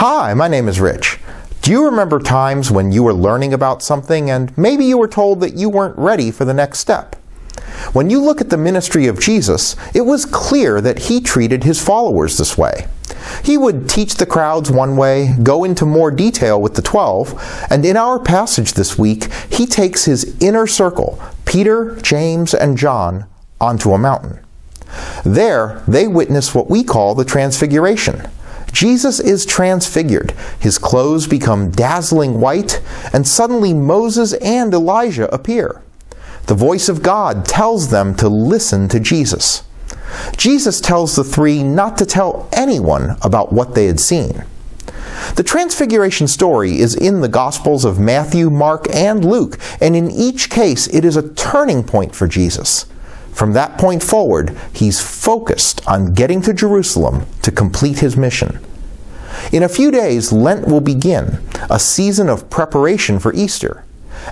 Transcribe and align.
Hi, 0.00 0.32
my 0.32 0.46
name 0.46 0.68
is 0.68 0.78
Rich. 0.78 1.18
Do 1.60 1.72
you 1.72 1.84
remember 1.84 2.20
times 2.20 2.70
when 2.70 2.92
you 2.92 3.02
were 3.02 3.12
learning 3.12 3.52
about 3.52 3.82
something 3.82 4.30
and 4.30 4.56
maybe 4.56 4.84
you 4.84 4.96
were 4.96 5.08
told 5.08 5.40
that 5.40 5.54
you 5.54 5.68
weren't 5.68 5.98
ready 5.98 6.30
for 6.30 6.44
the 6.44 6.54
next 6.54 6.78
step? 6.78 7.16
When 7.94 8.08
you 8.08 8.22
look 8.22 8.40
at 8.40 8.48
the 8.48 8.56
ministry 8.56 9.08
of 9.08 9.18
Jesus, 9.18 9.74
it 9.96 10.02
was 10.02 10.24
clear 10.24 10.80
that 10.80 11.00
he 11.00 11.20
treated 11.20 11.64
his 11.64 11.84
followers 11.84 12.38
this 12.38 12.56
way. 12.56 12.86
He 13.42 13.58
would 13.58 13.88
teach 13.88 14.14
the 14.14 14.24
crowds 14.24 14.70
one 14.70 14.96
way, 14.96 15.34
go 15.42 15.64
into 15.64 15.84
more 15.84 16.12
detail 16.12 16.62
with 16.62 16.76
the 16.76 16.82
twelve, 16.82 17.34
and 17.68 17.84
in 17.84 17.96
our 17.96 18.20
passage 18.20 18.74
this 18.74 18.96
week, 18.96 19.32
he 19.50 19.66
takes 19.66 20.04
his 20.04 20.36
inner 20.40 20.68
circle, 20.68 21.20
Peter, 21.44 21.96
James, 22.02 22.54
and 22.54 22.78
John, 22.78 23.26
onto 23.60 23.90
a 23.90 23.98
mountain. 23.98 24.38
There, 25.24 25.82
they 25.88 26.06
witness 26.06 26.54
what 26.54 26.70
we 26.70 26.84
call 26.84 27.16
the 27.16 27.24
Transfiguration. 27.24 28.30
Jesus 28.78 29.18
is 29.18 29.44
transfigured. 29.44 30.30
His 30.60 30.78
clothes 30.78 31.26
become 31.26 31.72
dazzling 31.72 32.40
white, 32.40 32.80
and 33.12 33.26
suddenly 33.26 33.74
Moses 33.74 34.34
and 34.34 34.72
Elijah 34.72 35.28
appear. 35.34 35.82
The 36.46 36.54
voice 36.54 36.88
of 36.88 37.02
God 37.02 37.44
tells 37.44 37.90
them 37.90 38.14
to 38.18 38.28
listen 38.28 38.86
to 38.90 39.00
Jesus. 39.00 39.64
Jesus 40.36 40.80
tells 40.80 41.16
the 41.16 41.24
three 41.24 41.64
not 41.64 41.98
to 41.98 42.06
tell 42.06 42.48
anyone 42.52 43.16
about 43.22 43.52
what 43.52 43.74
they 43.74 43.86
had 43.86 43.98
seen. 43.98 44.44
The 45.34 45.42
Transfiguration 45.42 46.28
story 46.28 46.78
is 46.78 46.94
in 46.94 47.20
the 47.20 47.26
Gospels 47.26 47.84
of 47.84 47.98
Matthew, 47.98 48.48
Mark, 48.48 48.86
and 48.94 49.24
Luke, 49.24 49.58
and 49.80 49.96
in 49.96 50.08
each 50.08 50.50
case 50.50 50.86
it 50.86 51.04
is 51.04 51.16
a 51.16 51.34
turning 51.34 51.82
point 51.82 52.14
for 52.14 52.28
Jesus. 52.28 52.86
From 53.32 53.52
that 53.52 53.78
point 53.78 54.02
forward, 54.02 54.56
he's 54.72 55.00
focused 55.00 55.86
on 55.86 56.14
getting 56.14 56.42
to 56.42 56.52
Jerusalem 56.52 57.26
to 57.42 57.50
complete 57.50 58.00
his 58.00 58.16
mission. 58.16 58.58
In 59.52 59.62
a 59.62 59.68
few 59.68 59.90
days, 59.90 60.32
Lent 60.32 60.66
will 60.66 60.80
begin, 60.80 61.38
a 61.70 61.78
season 61.78 62.28
of 62.28 62.50
preparation 62.50 63.18
for 63.18 63.32
Easter. 63.34 63.84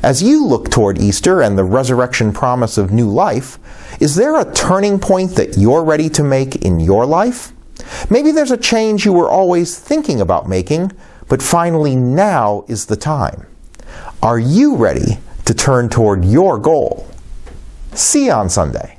As 0.03 0.23
you 0.23 0.45
look 0.45 0.71
toward 0.71 0.99
Easter 0.99 1.41
and 1.41 1.57
the 1.57 1.65
resurrection 1.65 2.33
promise 2.33 2.77
of 2.77 2.93
new 2.93 3.09
life, 3.09 3.59
is 4.01 4.17
there 4.17 4.39
a 4.39 4.53
turning 4.53 4.99
point 4.99 5.37
that 5.37 5.57
you're 5.57 5.85
ready 5.85 6.09
to 6.11 6.23
make 6.23 6.57
in 6.57 6.81
your 6.81 7.07
life? 7.07 7.53
Maybe 8.11 8.31
there's 8.33 8.51
a 8.51 8.57
change 8.57 9.05
you 9.05 9.13
were 9.13 9.31
always 9.31 9.79
thinking 9.79 10.21
about 10.21 10.49
making, 10.49 10.93
but 11.29 11.43
finally 11.43 11.97
now 11.97 12.65
is 12.69 12.87
the 12.87 12.97
time. 12.97 13.47
Are 14.23 14.39
you 14.39 14.77
ready 14.77 15.19
to 15.45 15.55
turn 15.55 15.89
toward 15.89 16.25
your 16.25 16.59
goal? 16.59 17.09
See 17.97 18.27
you 18.27 18.33
on 18.33 18.51
Sunday. 18.51 18.96